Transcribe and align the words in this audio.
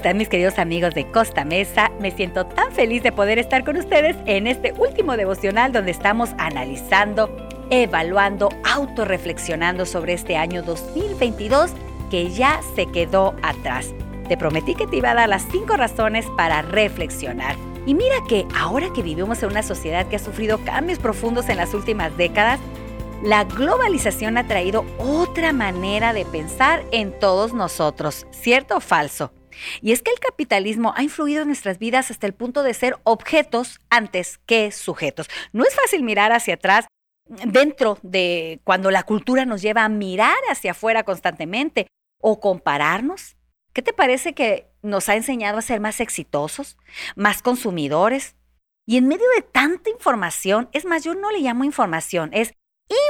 están 0.00 0.16
mis 0.16 0.30
queridos 0.30 0.58
amigos 0.58 0.94
de 0.94 1.10
Costa 1.10 1.44
Mesa? 1.44 1.90
Me 2.00 2.10
siento 2.10 2.46
tan 2.46 2.72
feliz 2.72 3.02
de 3.02 3.12
poder 3.12 3.38
estar 3.38 3.64
con 3.64 3.76
ustedes 3.76 4.16
en 4.24 4.46
este 4.46 4.72
último 4.72 5.14
devocional 5.14 5.72
donde 5.72 5.90
estamos 5.90 6.30
analizando, 6.38 7.28
evaluando, 7.68 8.48
autorreflexionando 8.64 9.84
sobre 9.84 10.14
este 10.14 10.38
año 10.38 10.62
2022 10.62 11.72
que 12.10 12.30
ya 12.30 12.62
se 12.74 12.86
quedó 12.86 13.34
atrás. 13.42 13.92
Te 14.26 14.38
prometí 14.38 14.74
que 14.74 14.86
te 14.86 14.96
iba 14.96 15.10
a 15.10 15.14
dar 15.14 15.28
las 15.28 15.46
cinco 15.52 15.76
razones 15.76 16.24
para 16.34 16.62
reflexionar. 16.62 17.54
Y 17.84 17.92
mira 17.92 18.16
que 18.26 18.46
ahora 18.58 18.86
que 18.94 19.02
vivimos 19.02 19.42
en 19.42 19.50
una 19.50 19.62
sociedad 19.62 20.06
que 20.06 20.16
ha 20.16 20.18
sufrido 20.18 20.64
cambios 20.64 20.98
profundos 20.98 21.50
en 21.50 21.58
las 21.58 21.74
últimas 21.74 22.16
décadas, 22.16 22.58
la 23.22 23.44
globalización 23.44 24.38
ha 24.38 24.46
traído 24.46 24.86
otra 24.96 25.52
manera 25.52 26.14
de 26.14 26.24
pensar 26.24 26.86
en 26.90 27.12
todos 27.18 27.52
nosotros, 27.52 28.26
¿cierto 28.30 28.78
o 28.78 28.80
falso? 28.80 29.30
Y 29.80 29.92
es 29.92 30.02
que 30.02 30.10
el 30.10 30.20
capitalismo 30.20 30.92
ha 30.96 31.02
influido 31.02 31.42
en 31.42 31.48
nuestras 31.48 31.78
vidas 31.78 32.10
hasta 32.10 32.26
el 32.26 32.34
punto 32.34 32.62
de 32.62 32.74
ser 32.74 32.96
objetos 33.04 33.80
antes 33.90 34.38
que 34.46 34.72
sujetos. 34.72 35.28
No 35.52 35.64
es 35.64 35.74
fácil 35.74 36.02
mirar 36.02 36.32
hacia 36.32 36.54
atrás 36.54 36.86
dentro 37.26 37.98
de 38.02 38.60
cuando 38.64 38.90
la 38.90 39.04
cultura 39.04 39.44
nos 39.44 39.62
lleva 39.62 39.84
a 39.84 39.88
mirar 39.88 40.38
hacia 40.50 40.72
afuera 40.72 41.04
constantemente 41.04 41.86
o 42.20 42.40
compararnos. 42.40 43.36
¿Qué 43.72 43.82
te 43.82 43.92
parece 43.92 44.34
que 44.34 44.68
nos 44.82 45.08
ha 45.08 45.14
enseñado 45.14 45.58
a 45.58 45.62
ser 45.62 45.80
más 45.80 46.00
exitosos, 46.00 46.76
más 47.14 47.42
consumidores? 47.42 48.34
Y 48.86 48.96
en 48.96 49.06
medio 49.06 49.26
de 49.36 49.42
tanta 49.42 49.90
información, 49.90 50.68
es 50.72 50.84
más, 50.84 51.04
yo 51.04 51.14
no 51.14 51.30
le 51.30 51.38
llamo 51.38 51.62
información, 51.62 52.30
es 52.32 52.54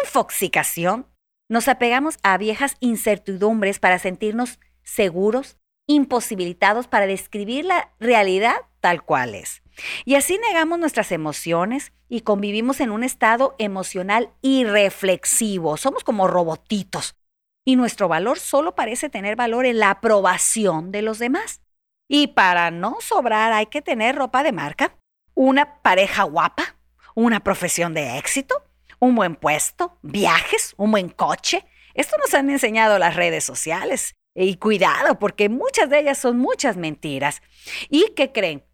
infoxicación, 0.04 1.06
nos 1.48 1.68
apegamos 1.68 2.18
a 2.22 2.36
viejas 2.36 2.76
incertidumbres 2.80 3.78
para 3.78 3.98
sentirnos 3.98 4.60
seguros, 4.82 5.56
imposibilitados 5.90 6.86
para 6.86 7.06
describir 7.06 7.64
la 7.64 7.92
realidad 7.98 8.54
tal 8.80 9.02
cual 9.02 9.34
es. 9.34 9.62
Y 10.04 10.14
así 10.14 10.38
negamos 10.38 10.78
nuestras 10.78 11.10
emociones 11.10 11.92
y 12.08 12.20
convivimos 12.20 12.80
en 12.80 12.90
un 12.90 13.02
estado 13.02 13.56
emocional 13.58 14.30
irreflexivo. 14.40 15.76
Somos 15.76 16.04
como 16.04 16.28
robotitos. 16.28 17.16
Y 17.64 17.76
nuestro 17.76 18.08
valor 18.08 18.38
solo 18.38 18.74
parece 18.74 19.10
tener 19.10 19.36
valor 19.36 19.66
en 19.66 19.80
la 19.80 19.90
aprobación 19.90 20.92
de 20.92 21.02
los 21.02 21.18
demás. 21.18 21.60
Y 22.08 22.28
para 22.28 22.70
no 22.70 22.98
sobrar 23.00 23.52
hay 23.52 23.66
que 23.66 23.82
tener 23.82 24.14
ropa 24.14 24.42
de 24.42 24.52
marca, 24.52 24.96
una 25.34 25.82
pareja 25.82 26.22
guapa, 26.22 26.76
una 27.14 27.40
profesión 27.40 27.94
de 27.94 28.16
éxito, 28.16 28.64
un 28.98 29.14
buen 29.16 29.34
puesto, 29.34 29.98
viajes, 30.02 30.74
un 30.76 30.92
buen 30.92 31.08
coche. 31.08 31.64
Esto 31.94 32.16
nos 32.18 32.32
han 32.34 32.48
enseñado 32.48 32.98
las 32.98 33.16
redes 33.16 33.44
sociales. 33.44 34.14
Y 34.42 34.56
cuidado, 34.56 35.18
porque 35.18 35.50
muchas 35.50 35.90
de 35.90 35.98
ellas 35.98 36.16
son 36.16 36.38
muchas 36.38 36.78
mentiras. 36.78 37.42
¿Y 37.90 38.12
qué 38.16 38.32
creen? 38.32 38.64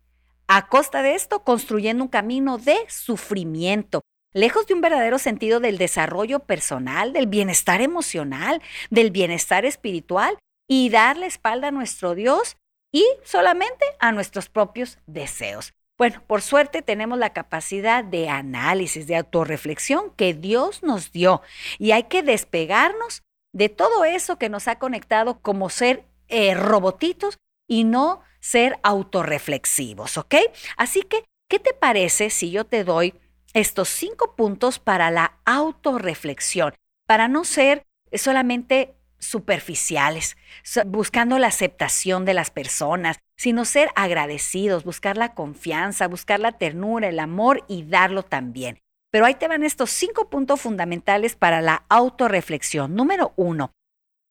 A 0.47 0.69
costa 0.69 1.03
de 1.03 1.17
esto, 1.17 1.42
construyendo 1.42 2.05
un 2.05 2.08
camino 2.08 2.56
de 2.56 2.77
sufrimiento, 2.89 4.00
lejos 4.33 4.69
de 4.69 4.75
un 4.75 4.81
verdadero 4.81 5.19
sentido 5.19 5.58
del 5.58 5.77
desarrollo 5.77 6.39
personal, 6.39 7.12
del 7.12 7.27
bienestar 7.27 7.81
emocional, 7.81 8.62
del 8.91 9.11
bienestar 9.11 9.64
espiritual 9.64 10.39
y 10.69 10.89
darle 10.91 11.27
espalda 11.27 11.69
a 11.69 11.73
nuestro 11.73 12.14
Dios 12.14 12.56
y 12.92 13.05
solamente 13.25 13.84
a 13.98 14.12
nuestros 14.12 14.48
propios 14.48 14.98
deseos. 15.08 15.75
Bueno, 15.98 16.23
por 16.28 16.42
suerte 16.42 16.83
tenemos 16.83 17.19
la 17.19 17.33
capacidad 17.33 18.05
de 18.05 18.28
análisis, 18.28 19.08
de 19.08 19.17
autorreflexión 19.17 20.11
que 20.14 20.33
Dios 20.33 20.84
nos 20.84 21.11
dio 21.11 21.42
y 21.78 21.91
hay 21.91 22.05
que 22.05 22.23
despegarnos 22.23 23.23
de 23.56 23.70
todo 23.70 24.04
eso 24.04 24.36
que 24.36 24.50
nos 24.50 24.68
ha 24.68 24.78
conectado 24.78 25.40
como 25.40 25.70
ser 25.70 26.04
eh, 26.28 26.52
robotitos 26.52 27.38
y 27.66 27.84
no 27.84 28.20
ser 28.38 28.78
autorreflexivos, 28.82 30.18
¿ok? 30.18 30.34
Así 30.77 31.00
que, 31.00 31.24
¿qué 31.48 31.58
te 31.58 31.72
parece 31.72 32.28
si 32.28 32.50
yo 32.50 32.64
te 32.64 32.84
doy 32.84 33.14
estos 33.55 33.89
cinco 33.89 34.36
puntos 34.36 34.78
para 34.78 35.11
la 35.11 35.39
autorreflexión? 35.46 36.74
Para 37.06 37.28
no 37.28 37.46
ser 37.46 37.86
solamente 38.12 38.95
superficiales, 39.18 40.36
buscando 40.84 41.39
la 41.39 41.46
aceptación 41.46 42.27
de 42.27 42.34
las 42.34 42.50
personas, 42.50 43.16
sino 43.39 43.64
ser 43.64 43.89
agradecidos, 43.96 44.84
buscar 44.84 45.16
la 45.16 45.33
confianza, 45.33 46.08
buscar 46.08 46.40
la 46.40 46.52
ternura, 46.52 47.08
el 47.08 47.18
amor 47.20 47.64
y 47.68 47.84
darlo 47.84 48.22
también. 48.22 48.80
Pero 49.16 49.24
ahí 49.24 49.34
te 49.34 49.48
van 49.48 49.64
estos 49.64 49.88
cinco 49.88 50.28
puntos 50.28 50.60
fundamentales 50.60 51.36
para 51.36 51.62
la 51.62 51.86
autorreflexión. 51.88 52.94
Número 52.94 53.32
uno, 53.36 53.72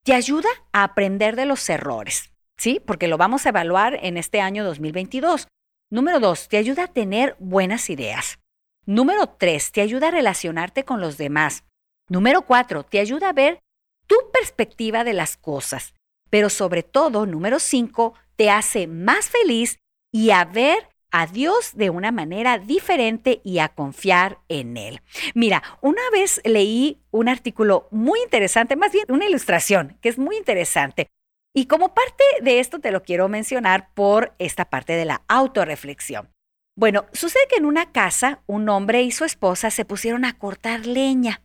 te 0.03 0.13
ayuda 0.13 0.47
a 0.73 0.84
aprender 0.84 1.35
de 1.35 1.47
los 1.47 1.68
errores, 1.72 2.31
¿sí? 2.56 2.79
Porque 2.85 3.07
lo 3.07 3.18
vamos 3.18 3.47
a 3.47 3.50
evaluar 3.50 3.97
en 4.03 4.16
este 4.16 4.41
año 4.41 4.63
2022. 4.63 5.47
Número 5.90 6.19
dos, 6.19 6.50
te 6.50 6.57
ayuda 6.57 6.84
a 6.84 6.94
tener 6.94 7.35
buenas 7.40 7.90
ideas. 7.90 8.38
Número 8.85 9.25
tres, 9.25 9.72
te 9.72 9.81
ayuda 9.81 10.09
a 10.09 10.12
relacionarte 10.12 10.85
con 10.85 11.02
los 11.02 11.17
demás. 11.17 11.63
Número 12.07 12.44
cuatro, 12.44 12.84
te 12.84 13.00
ayuda 13.00 13.29
a 13.29 13.34
ver 13.34 13.63
tu 14.06 14.16
perspectiva 14.31 15.03
de 15.03 15.13
las 15.13 15.35
cosas. 15.35 15.96
Pero 16.29 16.52
sobre 16.52 16.84
todo, 16.84 17.25
número 17.25 17.57
cinco, 17.57 18.13
te 18.35 18.52
hace 18.52 18.85
más 18.85 19.31
feliz 19.31 19.79
y 20.12 20.29
a 20.29 20.46
ver 20.46 20.90
a 21.18 21.28
Dios 21.28 21.72
de 21.76 21.90
una 21.90 22.12
manera 22.12 22.59
diferente 22.59 23.40
y 23.46 23.59
a 23.59 23.70
confiar 23.70 24.40
en 24.50 24.76
Él. 24.76 25.02
Mira, 25.34 25.64
una 25.80 26.02
vez 26.12 26.42
leí 26.44 27.02
un 27.09 27.30
artículo 27.30 27.88
muy 27.90 28.20
interesante, 28.22 28.76
más 28.76 28.92
bien 28.92 29.06
una 29.08 29.26
ilustración, 29.26 29.98
que 30.02 30.09
es 30.09 30.18
muy 30.18 30.36
interesante. 30.36 31.08
Y 31.56 31.68
como 31.68 31.94
parte 31.94 32.26
de 32.42 32.59
esto 32.59 32.80
te 32.80 32.92
lo 32.92 33.02
quiero 33.02 33.30
mencionar 33.30 33.94
por 33.94 34.34
esta 34.40 34.66
parte 34.66 34.92
de 34.92 35.06
la 35.06 35.22
autorreflexión. 35.30 36.30
Bueno, 36.78 37.06
sucede 37.14 37.47
que 37.50 37.56
en 37.56 37.66
una 37.66 37.94
casa 37.94 38.42
un 38.46 38.68
hombre 38.68 39.03
y 39.03 39.12
su 39.12 39.24
esposa 39.24 39.72
se 39.72 39.86
pusieron 39.86 40.26
a 40.26 40.38
cortar 40.38 40.86
leña. 40.86 41.42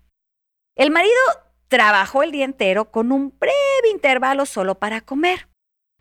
El 0.76 0.90
marido 0.90 1.14
trabajó 1.68 2.24
el 2.24 2.32
día 2.32 2.44
entero 2.44 2.90
con 2.90 3.12
un 3.12 3.38
breve 3.38 3.90
intervalo 3.92 4.46
solo 4.46 4.80
para 4.80 5.00
comer. 5.00 5.49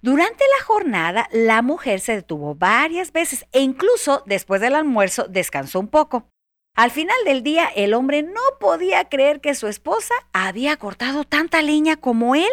Durante 0.01 0.43
la 0.57 0.65
jornada, 0.65 1.27
la 1.31 1.61
mujer 1.61 1.99
se 1.99 2.15
detuvo 2.15 2.55
varias 2.55 3.11
veces 3.11 3.45
e 3.51 3.59
incluso 3.59 4.23
después 4.25 4.61
del 4.61 4.75
almuerzo 4.75 5.25
descansó 5.27 5.79
un 5.79 5.89
poco. 5.89 6.29
Al 6.75 6.91
final 6.91 7.17
del 7.25 7.43
día, 7.43 7.67
el 7.75 7.93
hombre 7.93 8.23
no 8.23 8.41
podía 8.59 9.09
creer 9.09 9.41
que 9.41 9.55
su 9.55 9.67
esposa 9.67 10.13
había 10.31 10.77
cortado 10.77 11.25
tanta 11.25 11.61
leña 11.61 11.97
como 11.97 12.35
él. 12.35 12.51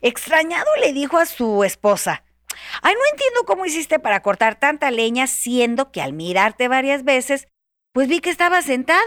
Extrañado 0.00 0.68
le 0.80 0.92
dijo 0.92 1.18
a 1.18 1.26
su 1.26 1.64
esposa, 1.64 2.22
Ay, 2.82 2.94
no 2.94 3.00
entiendo 3.10 3.44
cómo 3.44 3.66
hiciste 3.66 3.98
para 3.98 4.22
cortar 4.22 4.58
tanta 4.58 4.90
leña, 4.90 5.26
siendo 5.26 5.90
que 5.90 6.00
al 6.00 6.12
mirarte 6.12 6.68
varias 6.68 7.02
veces, 7.02 7.48
pues 7.92 8.08
vi 8.08 8.20
que 8.20 8.30
estaba 8.30 8.62
sentada. 8.62 9.02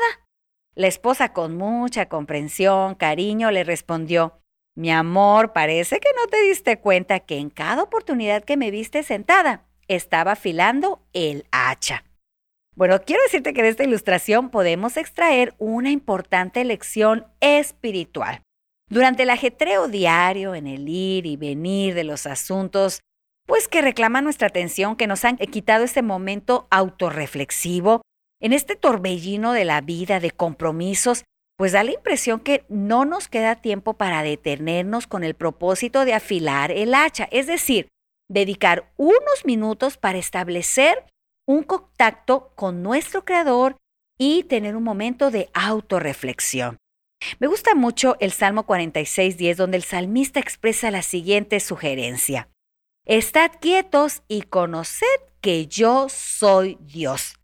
La 0.76 0.88
esposa 0.88 1.32
con 1.34 1.56
mucha 1.56 2.08
comprensión, 2.10 2.96
cariño, 2.96 3.52
le 3.52 3.64
respondió, 3.64 4.41
mi 4.76 4.92
amor, 4.92 5.54
parece 5.54 6.00
que 6.00 6.10
no 6.16 6.28
te 6.28 6.42
diste 6.42 6.80
cuenta 6.80 7.20
que 7.20 7.38
en 7.38 7.50
cada 7.50 7.84
oportunidad 7.84 8.44
que 8.44 8.58
me 8.58 8.72
viste 8.72 9.04
sentada, 9.04 9.66
estaba 9.88 10.34
afilando 10.34 11.02
el 11.14 11.46
hacha. 11.52 12.06
Bueno, 12.76 13.02
quiero 13.06 13.22
decirte 13.24 13.54
que 13.54 13.64
de 13.64 13.70
esta 13.70 13.84
ilustración 13.84 14.50
podemos 14.50 14.96
extraer 14.96 15.54
una 15.58 15.92
importante 15.92 16.64
lección 16.64 17.28
espiritual. 17.42 18.42
Durante 18.90 19.24
el 19.24 19.30
ajetreo 19.30 19.88
diario, 19.88 20.56
en 20.56 20.68
el 20.68 20.88
ir 20.88 21.26
y 21.26 21.36
venir 21.36 21.94
de 21.94 22.06
los 22.06 22.26
asuntos, 22.26 23.02
pues 23.46 23.68
que 23.68 23.82
reclaman 23.82 24.24
nuestra 24.24 24.48
atención, 24.48 24.96
que 24.96 25.08
nos 25.08 25.26
han 25.26 25.38
quitado 25.38 25.84
este 25.84 26.02
momento 26.02 26.68
autorreflexivo, 26.72 28.02
en 28.40 28.54
este 28.54 28.76
torbellino 28.76 29.52
de 29.52 29.66
la 29.66 29.82
vida, 29.82 30.20
de 30.20 30.32
compromisos, 30.32 31.24
pues 31.62 31.74
da 31.74 31.84
la 31.84 31.92
impresión 31.92 32.40
que 32.40 32.66
no 32.70 33.06
nos 33.06 33.28
queda 33.28 33.56
tiempo 33.56 33.94
para 33.94 34.24
detenernos 34.24 35.06
con 35.06 35.24
el 35.24 35.36
propósito 35.36 36.06
de 36.06 36.16
afilar 36.16 36.72
el 36.72 36.96
hacha, 36.96 37.28
es 37.30 37.46
decir, 37.46 37.88
dedicar 38.28 38.92
unos 38.98 39.46
minutos 39.46 39.96
para 39.96 40.18
establecer 40.18 41.06
un 41.48 41.62
contacto 41.62 42.52
con 42.56 42.82
nuestro 42.82 43.26
creador 43.26 43.78
y 44.18 44.42
tener 44.46 44.76
un 44.76 44.82
momento 44.82 45.30
de 45.30 45.52
autorreflexión. 45.54 46.78
Me 47.38 47.46
gusta 47.46 47.76
mucho 47.76 48.18
el 48.20 48.32
Salmo 48.32 48.66
46.10 48.66 49.54
donde 49.54 49.78
el 49.78 49.84
salmista 49.84 50.40
expresa 50.40 50.90
la 50.90 51.04
siguiente 51.04 51.60
sugerencia. 51.60 52.50
Estad 53.06 53.52
quietos 53.62 54.24
y 54.28 54.42
conoced 54.42 55.06
que 55.42 55.68
yo 55.68 56.10
soy 56.10 56.80
Dios. 56.82 57.36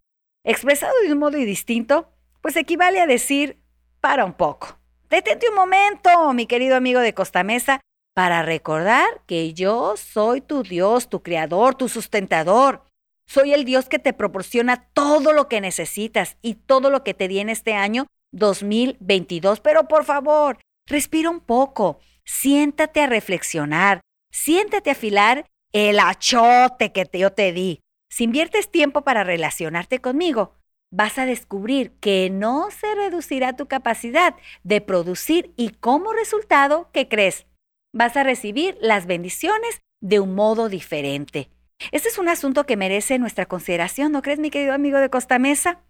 Expresado 0.44 0.96
de 1.04 1.14
un 1.14 1.20
modo 1.20 1.38
distinto, 1.38 2.12
pues 2.42 2.56
equivale 2.56 3.00
a 3.00 3.06
decir, 3.06 3.62
para 4.02 4.26
un 4.26 4.34
poco. 4.34 4.78
Detente 5.10 5.50
un 5.50 5.56
momento, 5.56 6.34
mi 6.34 6.46
querido 6.46 6.76
amigo 6.76 7.00
de 7.00 7.14
Costa 7.14 7.44
Mesa, 7.44 7.82
para 8.14 8.42
recordar 8.42 9.08
que 9.26 9.54
yo 9.54 9.96
soy 9.96 10.42
tu 10.42 10.64
Dios, 10.64 11.08
tu 11.08 11.22
creador, 11.22 11.76
tu 11.76 11.88
sustentador. 11.88 12.84
Soy 13.26 13.54
el 13.54 13.64
Dios 13.64 13.90
que 13.90 14.00
te 14.00 14.14
proporciona 14.14 14.88
todo 14.94 15.34
lo 15.34 15.48
que 15.48 15.62
necesitas 15.62 16.38
y 16.42 16.56
todo 16.56 16.90
lo 16.90 17.04
que 17.04 17.14
te 17.14 17.28
di 17.28 17.40
en 17.40 17.50
este 17.50 17.74
año 17.74 18.08
2022. 18.32 19.60
Pero 19.60 19.88
por 19.88 20.04
favor, 20.04 20.58
respira 20.88 21.30
un 21.30 21.40
poco, 21.40 22.00
siéntate 22.26 23.02
a 23.02 23.08
reflexionar, 23.08 24.02
siéntate 24.32 24.90
a 24.90 24.94
afilar 24.94 25.46
el 25.72 26.00
achote 26.00 26.92
que 26.92 27.08
yo 27.14 27.34
te 27.34 27.54
di. 27.54 27.82
Si 28.10 28.24
inviertes 28.24 28.72
tiempo 28.72 29.02
para 29.02 29.24
relacionarte 29.24 30.00
conmigo, 30.00 30.54
vas 30.92 31.18
a 31.18 31.26
descubrir 31.26 31.92
que 32.00 32.30
no 32.30 32.70
se 32.72 32.94
reducirá 32.96 33.54
tu 33.54 33.68
capacidad 33.68 34.36
de 34.64 34.82
producir 34.82 35.54
y 35.58 35.70
como 35.72 36.14
resultado, 36.14 36.90
¿qué 36.94 37.08
crees? 37.08 37.46
Vas 37.94 38.16
a 38.18 38.24
recibir 38.24 38.78
las 38.82 39.06
bendiciones 39.06 39.82
de 40.02 40.20
un 40.20 40.36
modo 40.36 40.70
diferente. 40.70 41.50
Este 41.92 42.10
es 42.10 42.18
un 42.18 42.30
asunto 42.30 42.66
que 42.66 42.78
merece 42.78 43.20
nuestra 43.20 43.46
consideración, 43.46 44.12
¿no 44.12 44.22
crees, 44.22 44.40
mi 44.40 44.50
querido 44.50 44.74
amigo 44.74 45.00
de 45.00 45.10
Costa 45.10 45.40
Mesa? 45.40 45.84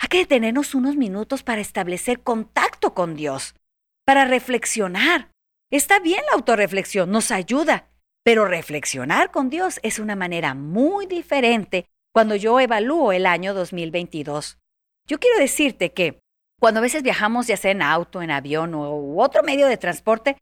Hay 0.00 0.08
que 0.08 0.18
detenernos 0.18 0.74
unos 0.74 0.96
minutos 0.96 1.42
para 1.42 1.60
establecer 1.60 2.20
contacto 2.20 2.94
con 2.94 3.14
Dios, 3.14 3.54
para 4.04 4.24
reflexionar. 4.24 5.30
Está 5.70 6.00
bien 6.00 6.22
la 6.26 6.34
autorreflexión, 6.34 7.10
nos 7.10 7.30
ayuda, 7.30 7.88
pero 8.24 8.44
reflexionar 8.44 9.30
con 9.30 9.48
Dios 9.50 9.80
es 9.82 9.98
una 9.98 10.16
manera 10.16 10.54
muy 10.54 11.06
diferente 11.06 11.86
cuando 12.12 12.36
yo 12.36 12.60
evalúo 12.60 13.12
el 13.12 13.26
año 13.26 13.54
2022. 13.54 14.58
Yo 15.06 15.18
quiero 15.18 15.38
decirte 15.38 15.92
que 15.92 16.20
cuando 16.60 16.78
a 16.78 16.82
veces 16.82 17.02
viajamos 17.02 17.46
ya 17.46 17.56
sea 17.56 17.72
en 17.72 17.82
auto, 17.82 18.22
en 18.22 18.30
avión 18.30 18.74
u 18.74 19.20
otro 19.20 19.42
medio 19.42 19.66
de 19.66 19.76
transporte, 19.76 20.36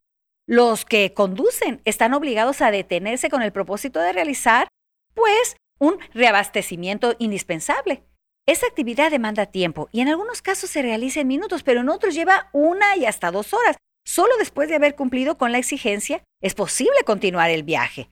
los 0.46 0.84
que 0.84 1.14
conducen 1.14 1.80
están 1.84 2.12
obligados 2.12 2.60
a 2.60 2.70
detenerse 2.70 3.30
con 3.30 3.40
el 3.40 3.52
propósito 3.52 4.00
de 4.00 4.12
realizar, 4.12 4.68
pues, 5.14 5.56
un 5.78 5.98
reabastecimiento 6.12 7.14
indispensable. 7.18 8.02
Esa 8.46 8.66
actividad 8.66 9.10
demanda 9.10 9.46
tiempo 9.46 9.88
y 9.92 10.00
en 10.00 10.08
algunos 10.08 10.42
casos 10.42 10.70
se 10.70 10.82
realiza 10.82 11.20
en 11.20 11.28
minutos, 11.28 11.62
pero 11.62 11.80
en 11.80 11.88
otros 11.88 12.14
lleva 12.14 12.50
una 12.52 12.96
y 12.96 13.06
hasta 13.06 13.30
dos 13.30 13.54
horas. 13.54 13.76
Solo 14.04 14.36
después 14.38 14.68
de 14.68 14.74
haber 14.74 14.96
cumplido 14.96 15.38
con 15.38 15.52
la 15.52 15.58
exigencia 15.58 16.22
es 16.42 16.54
posible 16.54 17.04
continuar 17.06 17.50
el 17.50 17.62
viaje. 17.62 18.10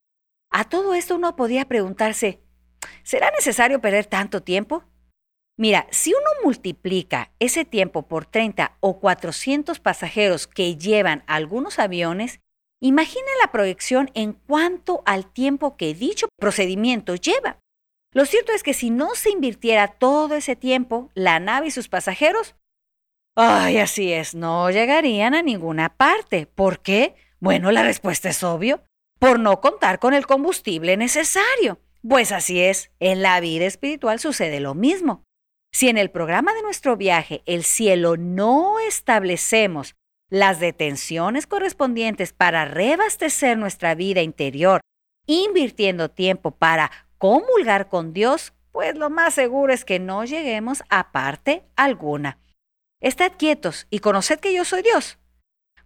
A 0.51 0.69
todo 0.69 0.95
esto 0.95 1.17
uno 1.17 1.35
podía 1.35 1.65
preguntarse, 1.65 2.41
¿será 3.02 3.31
necesario 3.31 3.81
perder 3.81 4.06
tanto 4.06 4.43
tiempo? 4.43 4.85
Mira, 5.56 5.87
si 5.90 6.12
uno 6.12 6.31
multiplica 6.44 7.32
ese 7.40 7.64
tiempo 7.64 8.06
por 8.06 8.26
30 8.26 8.76
o 8.81 9.00
400 9.00 9.81
pasajeros 9.81 10.46
que 10.46 10.76
llevan 10.76 11.25
algunos 11.26 11.79
aviones, 11.79 12.40
imagina 12.81 13.26
la 13.40 13.50
proyección 13.50 14.11
en 14.14 14.35
cuanto 14.35 15.02
al 15.05 15.32
tiempo 15.32 15.76
que 15.76 15.94
dicho 15.94 16.29
procedimiento 16.38 17.17
lleva. 17.17 17.58
Lo 18.12 18.25
cierto 18.25 18.52
es 18.52 18.62
que 18.62 18.75
si 18.75 18.90
no 18.90 19.14
se 19.14 19.31
invirtiera 19.31 19.88
todo 19.88 20.35
ese 20.35 20.56
tiempo, 20.56 21.11
la 21.14 21.40
nave 21.40 21.67
y 21.67 21.70
sus 21.70 21.88
pasajeros 21.88 22.55
Ay, 23.40 23.79
así 23.79 24.12
es, 24.12 24.35
no 24.35 24.69
llegarían 24.69 25.32
a 25.32 25.43
ninguna 25.43 25.90
parte. 25.90 26.46
¿Por 26.46 26.81
qué? 26.81 27.14
Bueno, 27.38 27.70
la 27.70 27.85
respuesta 27.85 28.29
es 28.29 28.43
obvio. 28.43 28.82
Por 29.20 29.38
no 29.38 29.61
contar 29.61 30.00
con 30.00 30.12
el 30.12 30.26
combustible 30.26 30.96
necesario. 30.96 31.79
Pues 32.06 32.33
así 32.33 32.61
es, 32.61 32.91
en 33.00 33.23
la 33.23 33.41
vida 33.41 33.67
espiritual 33.67 34.21
sucede 34.21 34.61
lo 34.61 34.75
mismo. 34.75 35.25
Si 35.73 35.89
en 35.89 35.99
el 35.99 36.11
programa 36.11 36.55
de 36.55 36.62
nuestro 36.62 36.97
viaje 36.97 37.43
el 37.47 37.65
cielo 37.65 38.17
no 38.17 38.79
establecemos 38.79 39.97
las 40.31 40.61
detenciones 40.61 41.47
correspondientes 41.47 42.33
para 42.33 42.65
reabastecer 42.65 43.59
nuestra 43.59 43.95
vida 43.95 44.23
interior, 44.23 44.81
invirtiendo 45.27 46.11
tiempo 46.11 46.53
para 46.53 46.91
comulgar 47.19 47.89
con 47.89 48.12
Dios, 48.12 48.53
pues 48.73 48.97
lo 48.97 49.11
más 49.11 49.35
seguro 49.35 49.73
es 49.73 49.85
que 49.85 49.99
no 49.99 50.25
lleguemos 50.25 50.83
a 50.91 51.11
parte 51.11 51.65
alguna. 51.77 52.39
Estad 53.00 53.33
quietos 53.37 53.87
y 53.91 53.99
conoced 54.00 54.39
que 54.39 54.55
yo 54.55 54.65
soy 54.65 54.83
Dios. 54.83 55.19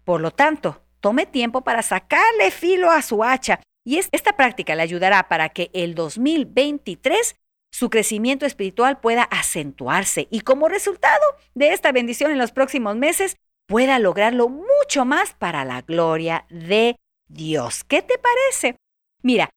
Por 0.05 0.20
lo 0.20 0.31
tanto, 0.31 0.82
tome 1.00 1.26
tiempo 1.26 1.62
para 1.62 1.82
sacarle 1.82 2.50
filo 2.50 2.91
a 2.91 3.03
su 3.03 3.25
hacha 3.25 3.61
y 3.84 3.99
esta 3.99 4.37
práctica 4.37 4.75
le 4.75 4.82
ayudará 4.82 5.29
para 5.29 5.49
que 5.49 5.70
el 5.73 5.94
2023 5.94 7.37
su 7.70 7.90
crecimiento 7.90 8.46
espiritual 8.46 9.00
pueda 9.00 9.23
acentuarse 9.25 10.29
y 10.31 10.40
como 10.40 10.69
resultado 10.69 11.23
de 11.55 11.73
esta 11.73 11.90
bendición 11.90 12.31
en 12.31 12.38
los 12.38 12.52
próximos 12.52 12.96
meses 12.96 13.37
pueda 13.67 13.99
lograrlo 13.99 14.49
mucho 14.49 15.05
más 15.05 15.32
para 15.34 15.64
la 15.64 15.81
gloria 15.81 16.46
de 16.50 16.96
Dios. 17.29 17.82
¿Qué 17.84 18.02
te 18.02 18.14
parece? 18.19 18.76
Mira, 19.23 19.49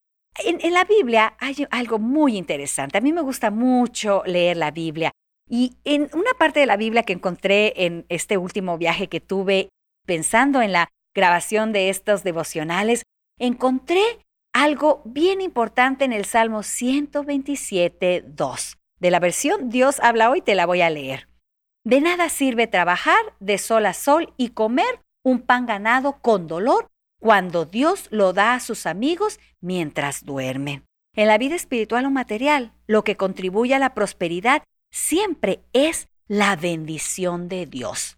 en, 0.44 0.60
en, 0.62 0.74
la 0.74 0.86
Biblia 0.86 1.36
hay 1.40 1.68
algo 1.70 2.00
muy 2.00 2.38
interesante. 2.38 2.98
A 2.98 3.02
mí 3.02 3.12
me 3.12 3.22
gusta 3.22 3.52
mucho 3.52 4.24
leer 4.26 4.58
la 4.58 4.72
Biblia 4.72 5.12
y 5.50 5.76
en 5.84 6.10
una 6.14 6.32
parte 6.38 6.62
de 6.62 6.66
la 6.66 6.78
Biblia 6.78 7.04
que 7.04 7.14
encontré 7.14 7.86
en 7.86 8.06
este 8.10 8.38
último 8.38 8.78
viaje 8.78 9.08
que 9.08 9.20
tuve 9.20 9.70
pensando 10.06 10.62
en 10.62 10.72
la 10.72 10.90
grabación 11.14 11.72
de 11.74 11.90
estos 11.90 12.24
devocionales, 12.24 13.04
encontré 13.38 14.04
algo 14.54 15.02
bien 15.06 15.42
importante 15.42 16.06
en 16.06 16.14
el 16.14 16.26
Salmo 16.26 16.64
127, 16.64 18.24
2. 18.28 18.78
De 19.00 19.12
la 19.12 19.20
versión 19.20 19.70
Dios 19.70 20.00
habla 20.00 20.30
hoy 20.30 20.42
te 20.42 20.56
la 20.56 20.66
voy 20.66 20.82
a 20.82 20.90
leer. 20.90 21.28
De 21.84 22.02
nada 22.02 22.30
sirve 22.30 22.68
trabajar 22.68 23.20
de 23.40 23.58
sol 23.58 23.86
a 23.86 23.94
sol 23.94 24.34
y 24.38 24.50
comer 24.50 25.02
un 25.24 25.42
pan 25.42 25.66
ganado 25.66 26.20
con 26.22 26.48
dolor 26.48 26.88
cuando 27.20 27.66
Dios 27.66 28.08
lo 28.12 28.34
da 28.34 28.54
a 28.54 28.60
sus 28.60 28.86
amigos 28.86 29.40
mientras 29.62 30.24
duermen. 30.24 30.86
En 31.16 31.28
la 31.28 31.38
vida 31.38 31.56
espiritual 31.56 32.06
o 32.06 32.12
material, 32.12 32.74
lo 32.88 33.04
que 33.04 33.18
contribuye 33.18 33.74
a 33.74 33.80
la 33.80 33.94
prosperidad 33.94 34.64
siempre 34.92 35.62
es 35.74 36.08
la 36.28 36.56
bendición 36.56 37.48
de 37.48 37.66
Dios. 37.66 38.18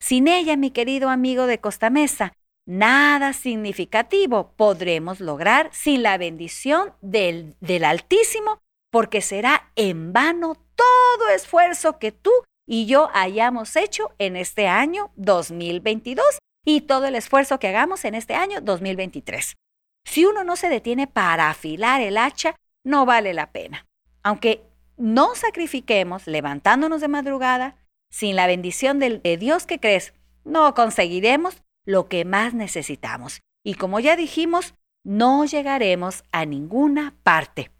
Sin 0.00 0.28
ella, 0.28 0.56
mi 0.56 0.70
querido 0.70 1.08
amigo 1.08 1.46
de 1.46 1.60
Costa 1.60 1.90
Mesa, 1.90 2.32
nada 2.68 3.32
significativo 3.32 4.52
podremos 4.54 5.20
lograr 5.20 5.70
sin 5.72 6.02
la 6.02 6.18
bendición 6.18 6.92
del, 7.00 7.56
del 7.60 7.82
Altísimo, 7.82 8.60
porque 8.90 9.22
será 9.22 9.72
en 9.74 10.12
vano 10.12 10.54
todo 10.76 11.28
esfuerzo 11.34 11.98
que 11.98 12.12
tú 12.12 12.30
y 12.66 12.84
yo 12.84 13.08
hayamos 13.14 13.74
hecho 13.74 14.10
en 14.18 14.36
este 14.36 14.68
año 14.68 15.10
2022 15.16 16.26
y 16.66 16.82
todo 16.82 17.06
el 17.06 17.14
esfuerzo 17.14 17.58
que 17.58 17.68
hagamos 17.68 18.04
en 18.04 18.14
este 18.14 18.34
año 18.34 18.60
2023. 18.60 19.56
Si 20.04 20.26
uno 20.26 20.44
no 20.44 20.54
se 20.56 20.68
detiene 20.68 21.06
para 21.06 21.48
afilar 21.48 22.02
el 22.02 22.18
hacha, 22.18 22.54
no 22.84 23.06
vale 23.06 23.32
la 23.32 23.50
pena. 23.50 23.86
Aunque 24.22 24.62
no 24.98 25.34
sacrifiquemos 25.34 26.26
levantándonos 26.26 27.00
de 27.00 27.08
madrugada, 27.08 27.76
sin 28.10 28.36
la 28.36 28.46
bendición 28.46 28.98
de 28.98 29.36
Dios 29.38 29.64
que 29.64 29.80
crees, 29.80 30.12
no 30.44 30.74
conseguiremos 30.74 31.62
lo 31.88 32.06
que 32.06 32.26
más 32.26 32.52
necesitamos. 32.52 33.40
Y 33.64 33.72
como 33.72 33.98
ya 33.98 34.14
dijimos, 34.14 34.74
no 35.04 35.46
llegaremos 35.46 36.22
a 36.32 36.44
ninguna 36.44 37.14
parte. 37.22 37.70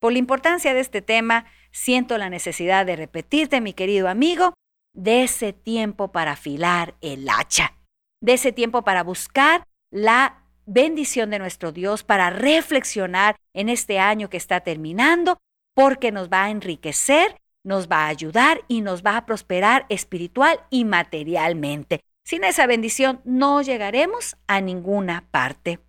Por 0.00 0.12
la 0.12 0.18
importancia 0.18 0.74
de 0.74 0.80
este 0.80 1.00
tema, 1.00 1.46
siento 1.72 2.18
la 2.18 2.28
necesidad 2.28 2.84
de 2.84 2.94
repetirte, 2.94 3.62
mi 3.62 3.72
querido 3.72 4.08
amigo, 4.08 4.52
de 4.92 5.22
ese 5.22 5.54
tiempo 5.54 6.12
para 6.12 6.32
afilar 6.32 6.94
el 7.00 7.26
hacha, 7.26 7.74
de 8.20 8.34
ese 8.34 8.52
tiempo 8.52 8.82
para 8.82 9.02
buscar 9.02 9.64
la 9.90 10.44
bendición 10.66 11.30
de 11.30 11.38
nuestro 11.38 11.72
Dios, 11.72 12.04
para 12.04 12.28
reflexionar 12.28 13.34
en 13.54 13.70
este 13.70 13.98
año 13.98 14.28
que 14.28 14.36
está 14.36 14.60
terminando 14.60 15.38
porque 15.74 16.12
nos 16.12 16.28
va 16.28 16.44
a 16.44 16.50
enriquecer, 16.50 17.40
nos 17.64 17.88
va 17.88 18.04
a 18.04 18.08
ayudar 18.08 18.60
y 18.68 18.82
nos 18.82 19.02
va 19.02 19.16
a 19.16 19.24
prosperar 19.24 19.86
espiritual 19.88 20.60
y 20.68 20.84
materialmente. 20.84 22.02
Sin 22.24 22.42
esa 22.42 22.66
bendición 22.66 23.20
no 23.24 23.60
llegaremos 23.60 24.36
a 24.46 24.62
ninguna 24.62 25.28
parte. 25.30 25.80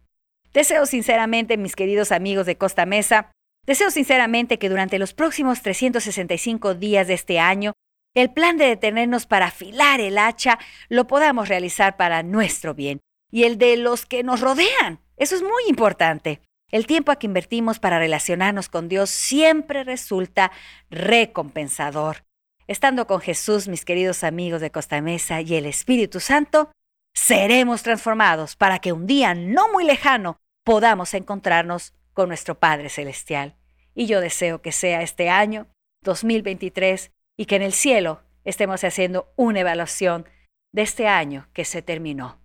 Deseo 0.53 0.85
sinceramente, 0.85 1.55
mis 1.55 1.77
queridos 1.77 2.11
amigos 2.11 2.45
de 2.45 2.57
Costa 2.57 2.85
Mesa, 2.85 3.31
deseo 3.65 3.89
sinceramente 3.89 4.59
que 4.59 4.67
durante 4.67 4.99
los 4.99 5.13
próximos 5.13 5.61
365 5.61 6.75
días 6.75 7.07
de 7.07 7.13
este 7.13 7.39
año, 7.39 7.71
el 8.13 8.31
plan 8.31 8.57
de 8.57 8.65
detenernos 8.65 9.25
para 9.27 9.47
afilar 9.47 10.01
el 10.01 10.17
hacha 10.17 10.59
lo 10.89 11.07
podamos 11.07 11.47
realizar 11.47 11.95
para 11.95 12.21
nuestro 12.21 12.73
bien 12.73 12.99
y 13.31 13.43
el 13.43 13.57
de 13.57 13.77
los 13.77 14.05
que 14.05 14.23
nos 14.23 14.41
rodean. 14.41 14.99
Eso 15.15 15.35
es 15.35 15.41
muy 15.41 15.63
importante. 15.67 16.41
El 16.69 16.85
tiempo 16.85 17.17
que 17.17 17.27
invertimos 17.27 17.79
para 17.79 17.99
relacionarnos 17.99 18.67
con 18.67 18.89
Dios 18.89 19.09
siempre 19.09 19.85
resulta 19.85 20.51
recompensador. 20.89 22.24
Estando 22.67 23.05
con 23.05 23.21
Jesús, 23.21 23.67
mis 23.67 23.85
queridos 23.85 24.23
amigos 24.23 24.59
de 24.59 24.71
Costa 24.71 24.99
Mesa 24.99 25.39
y 25.41 25.53
el 25.53 25.67
Espíritu 25.67 26.19
Santo, 26.19 26.71
seremos 27.13 27.83
transformados 27.83 28.55
para 28.55 28.79
que 28.79 28.91
un 28.91 29.05
día 29.05 29.35
no 29.35 29.71
muy 29.71 29.83
lejano 29.83 30.37
podamos 30.63 31.13
encontrarnos 31.13 31.93
con 32.13 32.27
nuestro 32.27 32.57
Padre 32.57 32.89
Celestial. 32.89 33.55
Y 33.93 34.07
yo 34.07 34.19
deseo 34.19 34.63
que 34.63 34.71
sea 34.71 35.03
este 35.03 35.29
año 35.29 35.67
2023 36.01 37.11
y 37.37 37.45
que 37.45 37.55
en 37.55 37.61
el 37.61 37.71
cielo 37.71 38.23
estemos 38.43 38.83
haciendo 38.83 39.31
una 39.35 39.59
evaluación 39.59 40.27
de 40.73 40.81
este 40.81 41.07
año 41.07 41.47
que 41.53 41.65
se 41.65 41.83
terminó. 41.83 42.41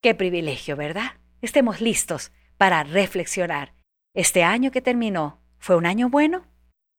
Qué 0.00 0.14
privilegio, 0.14 0.76
¿verdad? 0.76 1.18
Estemos 1.42 1.80
listos 1.80 2.30
para 2.56 2.84
reflexionar. 2.84 3.74
¿Este 4.14 4.44
año 4.44 4.70
que 4.70 4.80
terminó 4.80 5.42
fue 5.58 5.74
un 5.74 5.86
año 5.86 6.08
bueno? 6.08 6.46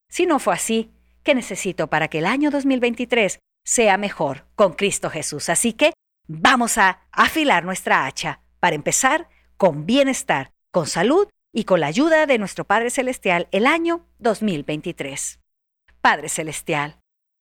Si 0.09 0.25
no 0.25 0.39
fue 0.39 0.53
así, 0.53 0.91
¿qué 1.27 1.35
necesito 1.35 1.87
para 1.87 2.07
que 2.07 2.19
el 2.19 2.25
año 2.25 2.51
2023 2.51 3.39
sea 3.65 3.97
mejor 3.97 4.45
con 4.55 4.71
Cristo 4.71 5.09
Jesús? 5.09 5.49
Así 5.49 5.73
que 5.73 5.91
vamos 6.25 6.77
a 6.77 7.01
afilar 7.11 7.65
nuestra 7.65 8.05
hacha 8.05 8.39
para 8.61 8.77
empezar 8.77 9.27
con 9.57 9.85
bienestar, 9.85 10.53
con 10.71 10.87
salud 10.87 11.27
y 11.51 11.65
con 11.65 11.81
la 11.81 11.87
ayuda 11.87 12.27
de 12.27 12.37
nuestro 12.37 12.63
Padre 12.63 12.91
Celestial 12.91 13.49
el 13.51 13.65
año 13.65 14.07
2023. 14.19 15.41
Padre 15.99 16.29
Celestial, 16.29 16.97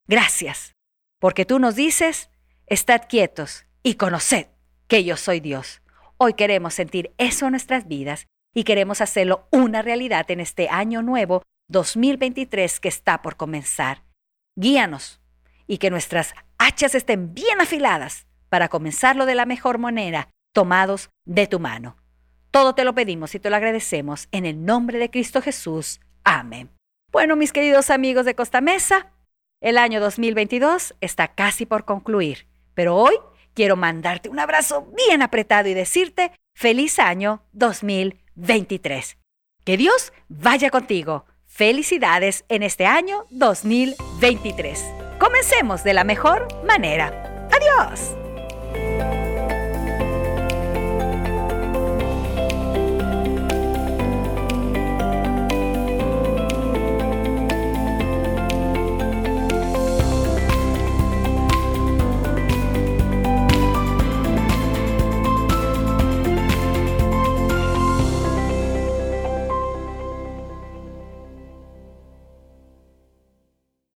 gracias, 0.09 0.73
porque 1.21 1.45
tú 1.45 1.61
nos 1.61 1.77
dices, 1.77 2.29
estad 2.67 3.03
quietos 3.09 3.67
y 3.85 3.95
conoced 3.95 4.49
que 4.89 5.05
yo 5.05 5.17
soy 5.17 5.39
Dios. 5.39 5.81
Hoy 6.17 6.35
queremos 6.35 6.75
sentir 6.75 7.15
eso 7.19 7.47
en 7.47 7.53
nuestras 7.53 7.87
vidas 7.87 8.27
y 8.53 8.65
queremos 8.65 9.01
hacerlo 9.01 9.47
una 9.53 9.81
realidad 9.83 10.29
en 10.33 10.41
este 10.41 10.69
año 10.71 11.03
nuevo 11.03 11.45
2023 11.69 12.81
que 12.81 12.89
está 12.89 13.23
por 13.23 13.37
comenzar. 13.37 14.03
Guíanos 14.57 15.21
y 15.67 15.79
que 15.79 15.91
nuestras 15.91 16.35
hachas 16.59 16.95
estén 16.95 17.35
bien 17.35 17.61
afiladas 17.61 18.27
para 18.49 18.69
comenzarlo 18.69 19.27
de 19.27 19.35
la 19.35 19.47
mejor 19.47 19.79
manera, 19.79 20.31
tomados 20.53 21.11
de 21.25 21.47
tu 21.47 21.61
mano. 21.61 21.97
Todo 22.51 22.75
te 22.75 22.85
lo 22.85 22.95
pedimos 22.95 23.35
y 23.35 23.41
te 23.41 23.51
lo 23.51 23.57
agradecemos 23.57 24.29
en 24.33 24.47
el 24.47 24.65
nombre 24.65 24.99
de 24.99 25.11
Cristo 25.11 25.43
Jesús. 25.43 26.01
Amén. 26.25 26.71
Bueno, 27.13 27.37
mis 27.37 27.53
queridos 27.53 27.91
amigos 27.91 28.25
de 28.25 28.35
Costa 28.35 28.61
Mesa, 28.61 29.13
el 29.61 29.79
año 29.79 30.01
2022 30.01 30.95
está 31.01 31.35
casi 31.35 31.67
por 31.67 31.85
concluir, 31.85 32.47
pero 32.75 32.97
hoy 32.97 33.15
quiero 33.55 33.77
mandarte 33.77 34.29
un 34.29 34.39
abrazo 34.39 34.93
bien 34.97 35.23
apretado 35.23 35.69
y 35.69 35.75
decirte 35.75 36.33
feliz 36.55 36.99
año 36.99 37.43
2023. 37.53 39.19
Que 39.65 39.77
Dios 39.77 40.13
vaya 40.29 40.71
contigo. 40.71 41.27
Felicidades 41.57 42.45
en 42.51 42.63
este 42.63 42.85
año 42.85 43.25
2023. 43.31 44.85
Comencemos 45.19 45.83
de 45.85 45.95
la 45.95 46.05
mejor 46.05 46.49
manera. 46.67 47.49
Adiós. 47.51 48.26